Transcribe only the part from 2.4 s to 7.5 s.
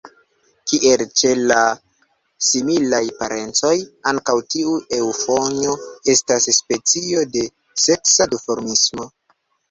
similaj parencoj, ankaŭ tiu eŭfonjo estas specio de